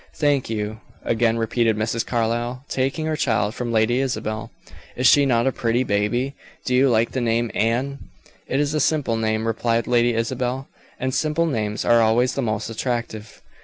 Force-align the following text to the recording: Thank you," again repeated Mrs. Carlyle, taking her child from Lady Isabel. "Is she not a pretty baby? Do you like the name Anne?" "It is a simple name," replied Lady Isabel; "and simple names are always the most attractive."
Thank 0.15 0.49
you," 0.49 0.81
again 1.03 1.37
repeated 1.37 1.77
Mrs. 1.77 2.03
Carlyle, 2.03 2.65
taking 2.67 3.05
her 3.05 3.15
child 3.15 3.53
from 3.53 3.71
Lady 3.71 3.99
Isabel. 3.99 4.49
"Is 4.95 5.05
she 5.05 5.27
not 5.27 5.45
a 5.45 5.51
pretty 5.51 5.83
baby? 5.83 6.33
Do 6.65 6.73
you 6.73 6.89
like 6.89 7.11
the 7.11 7.21
name 7.21 7.51
Anne?" 7.53 7.99
"It 8.47 8.59
is 8.59 8.73
a 8.73 8.79
simple 8.79 9.15
name," 9.15 9.45
replied 9.45 9.85
Lady 9.85 10.15
Isabel; 10.15 10.67
"and 10.99 11.13
simple 11.13 11.45
names 11.45 11.85
are 11.85 12.01
always 12.01 12.33
the 12.33 12.41
most 12.41 12.67
attractive." 12.67 13.43